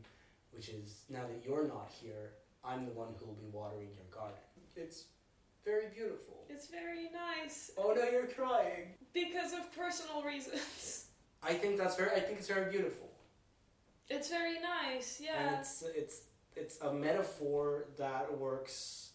which 0.52 0.68
is 0.70 1.06
now 1.10 1.22
that 1.28 1.42
you're 1.46 1.66
not 1.68 1.90
here, 2.02 2.34
I'm 2.64 2.86
the 2.86 2.92
one 2.92 3.14
who 3.18 3.26
will 3.26 3.36
be 3.40 3.48
watering 3.52 3.90
your 3.96 4.06
garden. 4.12 4.38
It's 4.76 5.06
very 5.64 5.88
beautiful. 5.96 6.46
It's 6.50 6.68
very 6.68 7.10
nice 7.14 7.72
Oh 7.78 7.94
no, 7.94 8.04
you're 8.04 8.28
crying. 8.28 8.94
because 9.14 9.54
of 9.54 9.72
personal 9.74 10.24
reasons. 10.24 11.06
I 11.42 11.54
think 11.54 11.78
that's 11.78 11.96
very. 11.96 12.12
I 12.12 12.20
think 12.20 12.38
it's 12.40 12.48
very 12.50 12.70
beautiful. 12.70 13.10
It's 14.10 14.30
very 14.30 14.60
nice, 14.60 15.22
Yeah. 15.24 15.38
and 15.48 15.56
it's 15.60 15.84
it's 15.96 16.22
it's 16.56 16.82
a 16.82 16.94
metaphor 16.94 17.86
that 17.98 18.38
works 18.38 19.11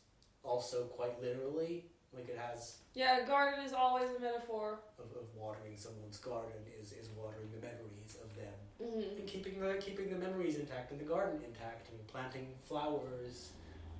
also 0.47 0.85
quite 0.85 1.21
literally. 1.21 1.87
Like 2.15 2.29
it 2.31 2.39
has 2.39 2.79
Yeah, 2.95 3.23
a 3.23 3.27
garden 3.27 3.63
is 3.65 3.73
always 3.75 4.09
a 4.17 4.21
metaphor. 4.21 4.79
of, 4.99 5.05
of 5.21 5.27
watering 5.35 5.77
someone's 5.77 6.17
garden 6.19 6.63
is, 6.81 6.93
is 6.93 7.11
watering 7.11 7.51
the 7.51 7.61
memories 7.61 8.17
of 8.25 8.35
them 8.37 8.55
Mm-hmm. 8.83 9.19
and 9.19 9.27
keeping 9.27 9.59
the 9.61 9.75
keeping 9.81 10.11
the 10.11 10.17
memories 10.17 10.57
intact 10.57 10.91
and 10.93 11.01
the 11.01 11.05
garden 11.05 11.41
intact 11.45 11.89
and 11.91 12.07
planting 12.07 12.49
flowers 12.69 13.51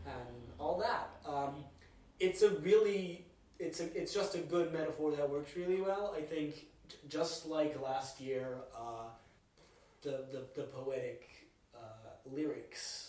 and 0.07 0.37
all 0.59 0.79
that. 0.79 1.09
Um, 1.31 1.65
it's 2.21 2.43
a 2.43 2.51
really 2.61 3.25
it's 3.59 3.81
a 3.81 3.87
it's 4.01 4.13
just 4.13 4.35
a 4.35 4.39
good 4.39 4.73
metaphor 4.73 5.13
that 5.13 5.29
works 5.31 5.57
really 5.57 5.81
well. 5.81 6.15
I 6.17 6.21
think 6.21 6.67
just 7.09 7.47
like 7.47 7.81
last 7.83 8.21
year, 8.21 8.49
uh, 8.77 9.09
the, 10.03 10.25
the 10.31 10.43
the 10.55 10.63
poetic 10.65 11.27
uh, 11.75 12.11
lyrics 12.31 13.06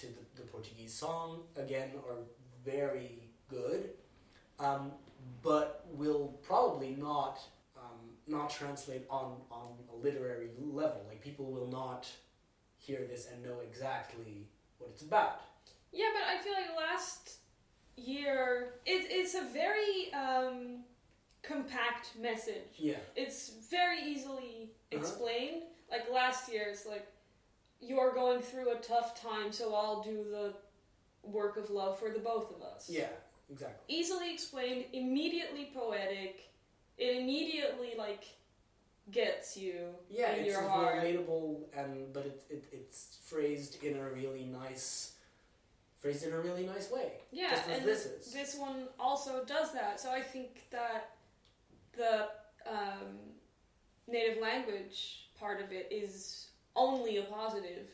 to 0.00 0.06
the, 0.06 0.42
the 0.42 0.46
Portuguese 0.48 0.92
song 0.94 1.42
again 1.56 1.90
are 2.08 2.16
very 2.64 3.22
good, 3.48 3.90
um, 4.58 4.92
but 5.42 5.84
will 5.92 6.38
probably 6.42 6.96
not 6.98 7.40
um, 7.76 7.98
not 8.26 8.50
translate 8.50 9.04
on 9.10 9.36
on 9.50 9.68
a 9.92 9.96
literary 9.96 10.48
level. 10.58 11.02
Like 11.08 11.20
people 11.22 11.46
will 11.46 11.66
not 11.68 12.08
hear 12.78 13.00
this 13.06 13.28
and 13.32 13.42
know 13.42 13.60
exactly 13.60 14.46
what 14.78 14.90
it's 14.90 15.02
about. 15.02 15.40
Yeah, 15.92 16.06
but 16.14 16.22
I 16.22 16.38
feel 16.42 16.52
like 16.54 16.76
last 16.76 17.36
year 17.96 18.74
it, 18.86 19.06
it's 19.10 19.34
a 19.34 19.44
very 19.52 20.12
um, 20.14 20.84
compact 21.42 22.12
message. 22.18 22.72
Yeah. 22.78 22.96
It's 23.16 23.52
very 23.70 24.00
easily 24.02 24.70
Uh-huh. 24.92 24.98
explained. 25.00 25.62
Like 25.90 26.10
last 26.12 26.50
year, 26.52 26.66
it's 26.70 26.86
like 26.86 27.06
you're 27.80 28.12
going 28.12 28.40
through 28.40 28.72
a 28.72 28.76
tough 28.76 29.20
time, 29.20 29.52
so 29.52 29.74
I'll 29.74 30.02
do 30.02 30.24
the 30.30 30.54
work 31.22 31.56
of 31.56 31.70
love 31.70 31.98
for 31.98 32.10
the 32.10 32.18
both 32.18 32.54
of 32.54 32.62
us. 32.62 32.88
Yeah. 32.88 33.08
Exactly. 33.50 33.96
Easily 33.96 34.32
explained, 34.32 34.84
immediately 34.92 35.70
poetic. 35.74 36.50
It 36.98 37.16
immediately 37.16 37.94
like 37.98 38.24
gets 39.10 39.56
you 39.56 39.86
Yeah, 40.08 40.34
in 40.34 40.44
it's 40.44 40.56
relatable 40.56 41.62
and 41.76 42.12
but 42.12 42.26
it, 42.26 42.44
it 42.48 42.64
it's 42.72 43.18
phrased 43.24 43.82
in 43.82 43.96
a 43.96 44.08
really 44.08 44.44
nice 44.44 45.14
phrased 45.98 46.24
in 46.24 46.32
a 46.32 46.38
really 46.38 46.64
nice 46.64 46.90
way. 46.90 47.12
Yeah, 47.32 47.50
just 47.50 47.68
and 47.68 47.84
this 47.84 48.06
is. 48.06 48.32
this 48.32 48.56
one 48.56 48.84
also 48.98 49.44
does 49.44 49.72
that. 49.72 49.98
So 49.98 50.10
I 50.12 50.20
think 50.20 50.70
that 50.70 51.10
the 51.96 52.28
um, 52.70 53.18
native 54.06 54.40
language 54.40 55.28
part 55.38 55.60
of 55.60 55.72
it 55.72 55.88
is 55.90 56.49
only 56.76 57.18
a 57.18 57.22
positive 57.24 57.88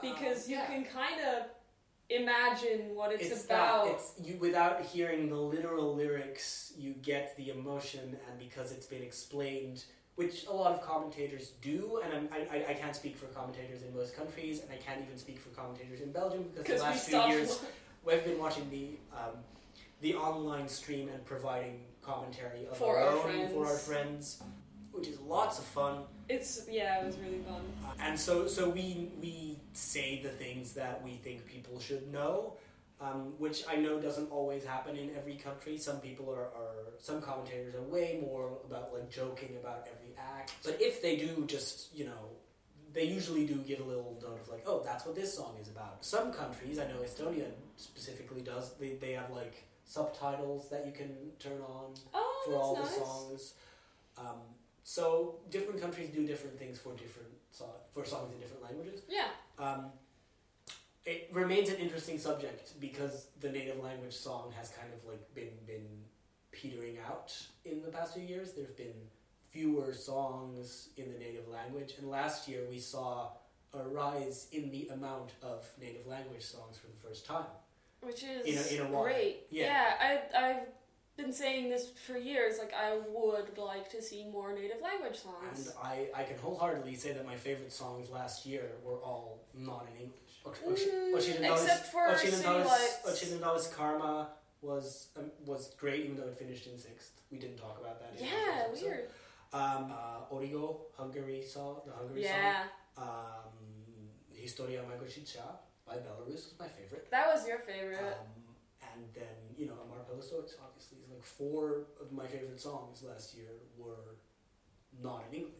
because 0.00 0.44
Um, 0.46 0.50
you 0.50 0.56
yeah. 0.56 0.66
can 0.66 0.84
kind 0.84 1.20
of 1.20 1.44
imagine 2.08 2.94
what 2.94 3.12
it's, 3.12 3.26
it's 3.30 3.44
about. 3.44 3.84
That, 3.86 3.94
it's 3.94 4.12
you 4.22 4.36
without 4.38 4.80
hearing 4.82 5.28
the 5.28 5.36
literal 5.36 5.94
lyrics, 5.94 6.72
you 6.76 6.94
get 7.02 7.36
the 7.36 7.50
emotion, 7.50 8.16
and 8.28 8.38
because 8.38 8.72
it's 8.72 8.86
been 8.86 9.02
explained, 9.02 9.84
which 10.16 10.46
a 10.46 10.52
lot 10.52 10.72
of 10.72 10.82
commentators 10.82 11.52
do, 11.62 12.00
and 12.04 12.12
I'm, 12.12 12.28
I, 12.32 12.66
I- 12.70 12.74
can't 12.74 12.94
speak 12.96 13.16
for 13.16 13.26
commentators 13.26 13.82
in 13.82 13.94
most 13.94 14.16
countries, 14.16 14.60
and 14.60 14.70
I 14.70 14.76
can't 14.76 15.00
even 15.04 15.16
speak 15.18 15.38
for 15.38 15.50
commentators 15.50 16.00
in 16.00 16.12
Belgium 16.12 16.50
because 16.56 16.80
the 16.80 16.86
last 16.86 17.08
few 17.08 17.20
years 17.28 17.60
we've 18.04 18.24
been 18.24 18.38
watching 18.38 18.68
the 18.70 18.98
um, 19.16 19.36
the 20.00 20.14
online 20.14 20.68
stream 20.68 21.08
and 21.08 21.24
providing 21.24 21.80
commentary 22.02 22.66
of 22.68 22.76
For 22.76 22.98
our, 22.98 23.16
our 23.18 23.28
own 23.30 23.48
for 23.50 23.66
our 23.66 23.76
friends. 23.76 24.42
Which 24.92 25.08
is 25.08 25.18
lots 25.20 25.58
of 25.58 25.64
fun. 25.64 26.04
It's 26.28 26.66
yeah, 26.70 27.00
it 27.00 27.06
was 27.06 27.16
really 27.18 27.40
fun. 27.40 27.62
Uh, 27.84 27.92
and 28.00 28.18
so 28.18 28.46
so 28.46 28.68
we 28.68 29.10
we 29.20 29.58
say 29.72 30.20
the 30.22 30.30
things 30.30 30.72
that 30.74 31.02
we 31.02 31.12
think 31.16 31.46
people 31.46 31.78
should 31.80 32.12
know 32.12 32.54
um, 33.02 33.32
which 33.38 33.64
I 33.68 33.76
know 33.76 33.98
doesn't 34.00 34.30
always 34.30 34.64
happen 34.64 34.96
in 34.96 35.10
every 35.16 35.34
country. 35.34 35.76
Some 35.76 35.98
people 35.98 36.30
are, 36.30 36.44
are 36.60 36.92
some 37.00 37.20
commentators 37.20 37.74
are 37.74 37.82
way 37.82 38.18
more 38.22 38.58
about 38.64 38.92
like 38.94 39.10
joking 39.10 39.56
about 39.60 39.88
every 39.92 40.14
act. 40.16 40.52
But 40.64 40.76
if 40.80 41.02
they 41.02 41.16
do, 41.16 41.44
just 41.46 41.92
you 41.94 42.04
know, 42.04 42.30
they 42.92 43.04
usually 43.04 43.44
do 43.46 43.56
give 43.56 43.80
a 43.80 43.84
little 43.84 44.16
note 44.22 44.38
of 44.40 44.48
like, 44.48 44.62
oh, 44.66 44.82
that's 44.84 45.04
what 45.04 45.16
this 45.16 45.34
song 45.34 45.56
is 45.60 45.68
about. 45.68 46.04
Some 46.04 46.32
countries, 46.32 46.78
I 46.78 46.86
know 46.86 46.98
Estonia 47.04 47.46
specifically 47.76 48.42
does. 48.42 48.74
They 48.78 48.90
they 48.94 49.12
have 49.12 49.30
like 49.30 49.64
subtitles 49.84 50.70
that 50.70 50.86
you 50.86 50.92
can 50.92 51.10
turn 51.40 51.60
on 51.60 51.94
Oh, 52.14 52.42
for 52.46 52.54
all 52.54 52.76
nice. 52.76 52.88
the 52.88 53.04
songs. 53.04 53.54
Um, 54.16 54.36
so 54.84 55.40
different 55.50 55.80
countries 55.80 56.10
do 56.10 56.26
different 56.26 56.58
things 56.58 56.78
for 56.78 56.92
different 56.94 57.28
so- 57.50 57.80
for 57.92 58.04
songs 58.04 58.32
in 58.32 58.38
different 58.40 58.62
languages. 58.62 59.02
Yeah, 59.08 59.28
Um, 59.58 59.92
it 61.04 61.28
remains 61.32 61.68
an 61.68 61.76
interesting 61.76 62.18
subject 62.18 62.78
because 62.80 63.26
the 63.40 63.50
native 63.50 63.78
language 63.82 64.14
song 64.14 64.52
has 64.52 64.68
kind 64.70 64.92
of 64.92 65.04
like 65.04 65.34
been 65.34 65.56
been 65.66 66.04
petering 66.52 66.98
out 66.98 67.34
in 67.64 67.82
the 67.82 67.88
past 67.88 68.14
few 68.14 68.22
years. 68.22 68.52
There've 68.52 68.76
been 68.76 69.08
fewer 69.50 69.92
songs 69.92 70.88
in 70.96 71.12
the 71.12 71.18
native 71.18 71.48
language, 71.48 71.94
and 71.98 72.08
last 72.10 72.48
year 72.48 72.62
we 72.70 72.78
saw 72.78 73.32
a 73.74 73.82
rise 73.88 74.48
in 74.52 74.70
the 74.70 74.88
amount 74.88 75.30
of 75.42 75.66
native 75.78 76.06
language 76.06 76.42
songs 76.44 76.76
for 76.78 76.86
the 76.88 76.96
first 77.08 77.24
time. 77.26 77.46
which 78.00 78.24
is 78.24 78.44
In 78.46 78.58
a- 78.58 78.82
in 78.86 78.92
a 78.92 79.00
great. 79.00 79.46
Yeah. 79.50 79.96
I 80.00 80.10
I've 80.50 80.66
been 81.16 81.32
saying 81.32 81.68
this 81.68 81.90
for 82.06 82.16
years. 82.16 82.58
Like 82.58 82.72
I 82.74 82.98
would 83.08 83.58
like 83.58 83.90
to 83.90 84.02
see 84.02 84.24
more 84.26 84.52
native 84.54 84.80
language 84.82 85.18
songs. 85.18 85.68
And 85.68 85.76
I, 85.82 86.08
I 86.14 86.22
can 86.24 86.38
wholeheartedly 86.38 86.94
say 86.94 87.12
that 87.12 87.26
my 87.26 87.36
favorite 87.36 87.72
songs 87.72 88.10
last 88.10 88.46
year 88.46 88.72
were 88.84 88.98
all 88.98 89.46
not 89.54 89.86
in 89.94 90.02
English. 90.04 90.18
Mm, 90.44 91.14
except 91.52 91.86
for 91.92 92.16
City 92.16 92.32
Occidentali's, 92.32 92.66
Lights. 92.66 92.98
Occidentali's 93.08 93.66
Karma 93.68 94.28
was 94.60 95.08
um, 95.16 95.30
was 95.46 95.74
great, 95.78 96.04
even 96.04 96.16
though 96.16 96.26
it 96.28 96.34
finished 96.36 96.66
in 96.66 96.76
sixth. 96.78 97.20
We 97.30 97.38
didn't 97.38 97.58
talk 97.58 97.78
about 97.80 98.00
that. 98.00 98.20
yeah, 98.20 98.66
weird. 98.82 99.08
Um, 99.52 99.92
uh, 99.92 100.24
Origo, 100.34 100.86
Hungary 100.96 101.42
song, 101.42 101.82
the 101.86 101.92
Hungary 101.92 102.22
Yeah, 102.22 102.64
song. 102.96 103.06
Um, 103.06 103.52
Historyja 104.34 104.80
Majho 104.84 105.06
Žyccia 105.06 105.44
by 105.86 105.94
Belarus 105.96 106.32
was 106.48 106.54
my 106.58 106.66
favorite. 106.68 107.08
that 107.10 107.26
was 107.32 107.46
your 107.46 107.58
favorite. 107.58 107.98
Um, 108.00 108.51
and 108.94 109.04
then, 109.14 109.36
you 109.56 109.66
know, 109.66 109.74
Amar 109.84 110.04
Pelos 110.08 110.28
Dois, 110.28 110.54
obviously, 110.64 110.98
is 111.04 111.10
like 111.10 111.24
four 111.24 111.86
of 112.00 112.12
my 112.12 112.26
favorite 112.26 112.60
songs 112.60 113.02
last 113.02 113.34
year 113.34 113.48
were 113.78 114.16
not 115.02 115.24
in 115.30 115.38
English. 115.38 115.54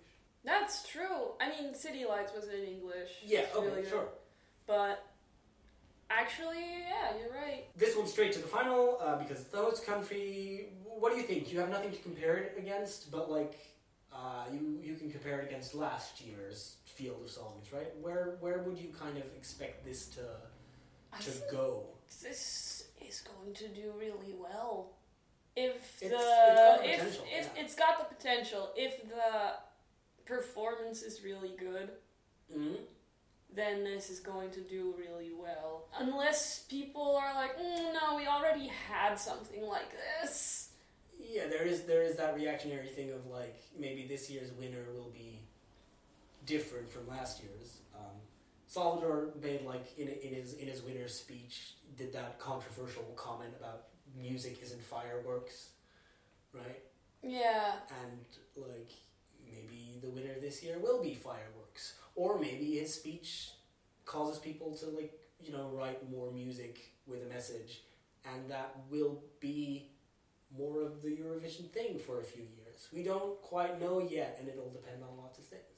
That's 0.45 0.89
true. 0.89 1.33
I 1.41 1.49
mean, 1.49 1.75
City 1.75 2.05
Lights 2.05 2.33
wasn't 2.35 2.55
in 2.55 2.65
English. 2.65 3.11
Yeah, 3.25 3.45
okay, 3.55 3.67
really 3.67 3.89
sure. 3.89 4.09
But 4.67 5.05
actually, 6.11 6.65
yeah, 6.89 7.17
you're 7.19 7.33
right. 7.33 7.67
This 7.77 7.97
one's 7.97 8.11
straight 8.11 8.33
to 8.33 8.41
the 8.41 8.49
final 8.49 8.99
uh, 9.01 9.17
because 9.17 9.47
host 9.55 9.87
country. 9.87 10.69
What 10.85 11.13
do 11.13 11.21
you 11.21 11.27
think? 11.27 11.53
You 11.53 11.61
have 11.61 11.71
nothing 11.71 11.93
to 11.93 11.99
compare 11.99 12.37
it 12.37 12.55
against, 12.59 13.11
but 13.11 13.31
like 13.31 13.59
uh, 14.13 14.45
you 14.53 14.81
you 14.83 14.95
can 14.97 15.11
compare 15.11 15.41
it 15.41 15.49
against 15.49 15.75
last 15.75 16.21
year's 16.21 16.77
field 16.85 17.23
of 17.25 17.31
songs, 17.31 17.73
right? 17.73 17.93
Where 18.01 18.37
where 18.41 18.59
would 18.63 18.79
you 18.79 18.89
kind 18.89 19.17
of 19.17 19.25
expect 19.37 19.85
this 19.85 20.07
to 20.09 20.21
to 21.21 21.31
go? 21.51 21.85
this 22.23 22.85
is 23.09 23.21
going 23.21 23.55
to 23.55 23.69
do 23.69 23.93
really 23.99 24.35
well. 24.39 24.93
If 25.57 26.01
It's- 26.03 26.11
the 26.11 26.17
it's 26.17 26.55
got 26.55 26.79
the 26.79 26.89
if 26.89 26.99
potential, 27.01 27.25
if 27.31 27.51
yeah. 27.57 27.63
it's 27.63 27.75
got 27.75 27.99
the 27.99 28.15
potential, 28.15 28.73
if 28.77 29.03
the 29.09 29.55
performance 30.25 31.03
is 31.03 31.23
really 31.23 31.55
good, 31.59 31.91
hmm 32.53 32.75
then 33.55 33.85
this 33.85 34.09
is 34.09 34.19
going 34.19 34.51
to 34.51 34.63
do 34.63 34.95
really 34.99 35.33
well. 35.35 35.85
Unless 35.99 36.61
people 36.71 37.15
are 37.17 37.35
like, 37.35 37.59
mm, 37.59 37.93
no, 37.93 38.17
we 38.17 38.27
already 38.27 38.69
had 38.69 39.17
something 39.17 39.67
like 39.67 39.91
this. 40.23 40.71
Yeah, 41.21 41.49
there 41.49 41.63
is 41.67 41.83
there 41.83 42.03
is 42.03 42.17
that 42.17 42.35
reactionary 42.35 42.89
thing 42.89 43.11
of 43.13 43.27
like 43.27 43.63
maybe 43.79 44.07
this 44.07 44.31
year's 44.31 44.51
winner 44.53 44.85
will 44.95 45.11
be 45.11 45.41
different 46.47 46.91
from 46.91 47.07
last 47.07 47.43
year's. 47.43 47.82
Salvador 48.73 49.29
made 49.43 49.67
like 49.67 49.87
in 49.99 50.09
in 50.09 50.33
his 50.35 50.55
in 50.55 50.67
his 50.67 50.81
winner's 50.83 51.15
speech 51.15 51.75
did 51.99 52.11
that 52.15 52.39
controversial 52.39 53.05
comment 53.17 53.53
about 53.61 53.81
music 54.17 54.55
isn't 54.63 54.83
fireworks, 54.83 55.57
right? 56.55 56.81
Yeah. 57.23 57.75
and 58.03 58.19
like 58.57 58.93
maybe 59.47 59.99
the 60.03 60.09
winner 60.09 60.41
this 60.41 60.63
year 60.63 60.79
will 60.79 61.03
be 61.03 61.15
fireworks 61.15 61.95
or 62.15 62.39
maybe 62.39 62.79
his 62.79 62.95
speech 62.95 63.51
causes 64.07 64.39
people 64.39 64.75
to 64.79 64.87
like 64.87 65.13
you 65.39 65.53
know 65.53 65.71
write 65.75 66.01
more 66.11 66.33
music 66.33 66.75
with 67.07 67.21
a 67.23 67.29
message 67.33 67.83
and 68.25 68.51
that 68.51 68.75
will 68.91 69.23
be 69.39 69.91
more 70.59 70.83
of 70.83 71.03
the 71.03 71.09
eurovision 71.09 71.69
thing 71.71 71.99
for 71.99 72.21
a 72.21 72.25
few 72.25 72.43
years 72.43 72.89
we 72.93 73.03
don't 73.03 73.41
quite 73.43 73.81
know 73.81 74.01
yet 74.01 74.37
and 74.41 74.49
it'll 74.49 74.71
depend 74.71 75.03
on 75.03 75.17
lots 75.23 75.39
of 75.39 75.45
things 75.45 75.72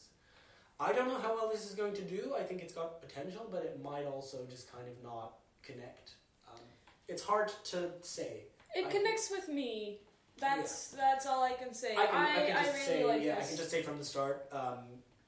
i 0.81 0.93
don't 0.93 1.09
know 1.09 1.19
how 1.19 1.35
well 1.35 1.49
this 1.53 1.65
is 1.69 1.75
going 1.75 1.95
to 1.95 2.03
do 2.03 2.35
i 2.39 2.43
think 2.43 2.63
it's 2.63 2.75
got 2.75 3.01
potential 3.01 3.47
but 3.51 3.63
it 3.65 3.81
might 3.83 4.07
also 4.07 4.39
just 4.51 4.71
kind 4.73 4.87
of 4.89 4.95
not 5.03 5.35
connect 5.63 6.15
um, 6.53 6.61
it's 7.09 7.23
hard 7.23 7.53
to 7.65 7.91
say 8.03 8.45
It 8.75 8.87
I- 8.87 8.91
connects 8.91 9.31
with 9.31 9.49
me. 9.49 9.99
That's 10.41 10.89
that's 10.89 11.27
all 11.27 11.45
I 11.45 11.53
can 11.53 11.73
say. 11.73 11.93
I 11.97 12.07
can, 12.07 12.15
I, 12.17 12.25
I, 12.25 12.47
can 12.47 12.65
just 12.65 12.75
really 12.75 12.87
say, 12.87 13.05
like 13.05 13.23
yeah, 13.23 13.37
this. 13.37 13.45
I 13.45 13.49
can 13.49 13.57
just 13.57 13.71
say 13.71 13.83
from 13.83 13.99
the 13.99 14.05
start, 14.05 14.49
um, 14.51 14.79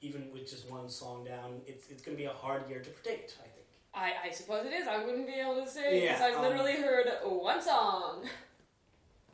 even 0.01 0.29
with 0.33 0.49
just 0.49 0.69
one 0.69 0.89
song 0.89 1.23
down, 1.23 1.61
it's 1.65 1.87
it's 1.89 2.01
going 2.03 2.17
to 2.17 2.21
be 2.21 2.27
a 2.27 2.33
hard 2.33 2.69
year 2.69 2.81
to 2.81 2.89
predict. 2.89 3.37
I 3.39 3.47
think. 3.55 3.67
I, 3.95 4.27
I 4.27 4.31
suppose 4.33 4.65
it 4.65 4.73
is. 4.73 4.85
I 4.85 4.97
wouldn't 5.05 5.25
be 5.25 5.35
able 5.39 5.63
to 5.63 5.69
say 5.69 6.01
because 6.01 6.19
Yeah, 6.19 6.25
I've 6.27 6.35
um, 6.35 6.41
literally 6.43 6.75
heard 6.75 7.07
one 7.23 7.61
song. 7.61 8.25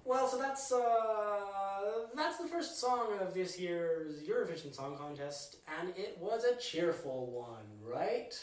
Well, 0.05 0.27
so 0.27 0.37
that's 0.37 0.71
uh, 0.71 1.42
that's 2.15 2.37
the 2.37 2.47
first 2.47 2.79
song 2.79 3.07
of 3.21 3.33
this 3.33 3.59
year's 3.59 4.21
Eurovision 4.23 4.73
Song 4.73 4.97
Contest, 4.97 5.57
and 5.79 5.89
it 5.97 6.17
was 6.19 6.43
a 6.43 6.55
cheerful 6.57 7.27
one, 7.31 7.65
right? 7.81 8.33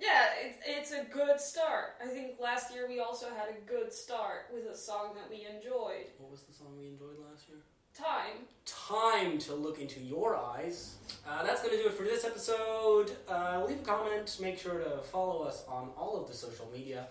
Yeah, 0.00 0.26
it's 0.44 0.58
it's 0.66 0.92
a 0.92 1.04
good 1.12 1.40
start. 1.40 1.94
I 2.02 2.06
think 2.06 2.38
last 2.40 2.72
year 2.72 2.86
we 2.88 3.00
also 3.00 3.26
had 3.26 3.48
a 3.48 3.60
good 3.68 3.92
start 3.92 4.46
with 4.54 4.66
a 4.66 4.76
song 4.76 5.14
that 5.16 5.28
we 5.28 5.46
enjoyed. 5.46 6.06
What 6.18 6.30
was 6.30 6.42
the 6.42 6.52
song 6.52 6.76
we 6.78 6.86
enjoyed 6.86 7.16
last 7.30 7.48
year? 7.48 7.58
Time. 7.94 8.46
Time 8.64 9.38
to 9.38 9.54
look 9.56 9.80
into 9.80 9.98
your 9.98 10.36
eyes. 10.36 10.94
Uh, 11.28 11.42
that's 11.42 11.62
going 11.62 11.76
to 11.76 11.82
do 11.82 11.88
it 11.88 11.94
for 11.94 12.04
this 12.04 12.24
episode. 12.24 13.10
Uh, 13.28 13.64
leave 13.66 13.80
a 13.80 13.82
comment. 13.82 14.36
Make 14.40 14.56
sure 14.56 14.78
to 14.78 14.98
follow 15.10 15.42
us 15.42 15.64
on 15.66 15.90
all 15.96 16.16
of 16.20 16.28
the 16.28 16.34
social 16.34 16.70
media, 16.72 17.08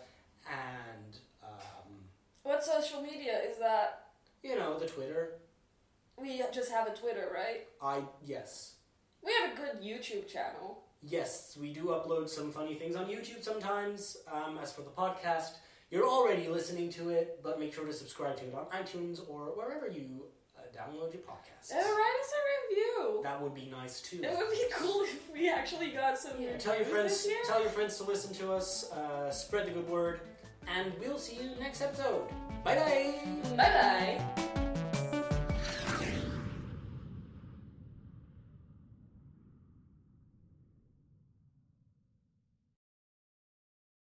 and 0.50 1.18
um, 1.44 1.92
What 2.44 2.64
social 2.64 3.02
media 3.02 3.38
is 3.52 3.58
that? 3.58 4.04
you 4.44 4.56
know 4.56 4.80
the 4.80 4.86
Twitter. 4.88 5.32
We 6.20 6.42
just 6.54 6.72
have 6.72 6.88
a 6.88 6.96
Twitter, 6.96 7.30
right? 7.34 7.68
I 7.82 8.02
yes. 8.26 8.74
We 9.24 9.32
have 9.42 9.54
a 9.54 9.56
good 9.56 9.82
YouTube 9.84 10.28
channel. 10.28 10.84
Yes, 11.04 11.58
we 11.60 11.74
do 11.74 11.86
upload 11.86 12.28
some 12.28 12.52
funny 12.52 12.74
things 12.74 12.96
on 12.96 13.06
YouTube 13.06 13.44
sometimes. 13.44 14.18
Um, 14.32 14.58
as 14.62 14.72
for 14.72 14.82
the 14.82 14.90
podcast, 14.90 15.52
you're 15.92 16.08
already 16.08 16.48
listening 16.48 16.90
to 16.94 17.10
it, 17.10 17.40
but 17.44 17.60
make 17.60 17.74
sure 17.74 17.86
to 17.86 17.94
subscribe 17.94 18.38
to 18.38 18.46
it 18.46 18.54
on 18.56 18.66
iTunes 18.66 19.22
or 19.30 19.46
wherever 19.56 19.88
you 19.88 20.26
uh, 20.58 20.62
download 20.76 21.14
your 21.14 21.22
podcast. 21.22 21.72
And 21.72 21.80
write 21.80 22.16
us 22.22 22.32
a 22.34 22.74
review. 22.74 23.20
That 23.24 23.42
would 23.42 23.54
be 23.54 23.70
nice 23.72 24.02
too. 24.02 24.20
It 24.24 24.38
would 24.38 24.50
be 24.50 24.64
cool 24.74 25.04
if 25.04 25.32
we 25.32 25.50
actually 25.50 25.92
got 25.92 26.18
some 26.18 26.34
Yeah, 26.40 26.58
tell 26.58 26.76
your 26.76 26.86
friends. 26.86 27.28
Tell 27.46 27.62
your 27.62 27.70
friends 27.70 27.98
to 27.98 28.04
listen 28.04 28.34
to 28.36 28.54
us. 28.54 28.92
Uh, 28.92 29.30
spread 29.32 29.68
the 29.68 29.72
good 29.72 29.88
word, 29.88 30.22
and 30.68 30.92
we'll 31.00 31.20
see 31.20 31.36
you 31.36 31.52
next 31.60 31.82
episode. 31.82 32.28
Bye 32.64 32.76
bye. 32.76 33.56
Bye 33.56 34.20
bye. 34.36 34.57